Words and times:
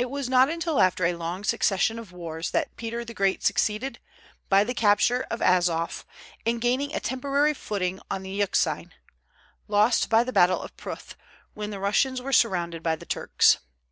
It 0.00 0.10
was 0.10 0.28
not 0.28 0.48
until 0.48 0.80
after 0.80 1.04
a 1.04 1.14
long 1.14 1.44
succession 1.44 1.96
of 2.00 2.10
wars 2.10 2.50
that 2.50 2.74
Peter 2.76 3.04
the 3.04 3.14
Great 3.14 3.44
succeeded, 3.44 4.00
by 4.48 4.64
the 4.64 4.74
capture 4.74 5.28
of 5.30 5.40
Azof, 5.40 6.04
in 6.44 6.58
gaining 6.58 6.92
a 6.92 6.98
temporary 6.98 7.54
footing 7.54 8.00
on 8.10 8.22
the 8.24 8.32
Euxine, 8.42 8.92
lost 9.68 10.10
by 10.10 10.24
the 10.24 10.32
battle 10.32 10.60
of 10.60 10.76
Pruth, 10.76 11.14
when 11.54 11.70
the 11.70 11.78
Russians 11.78 12.20
were 12.20 12.32
surrounded 12.32 12.82
by 12.82 12.96
the 12.96 13.06
Turks. 13.06 13.58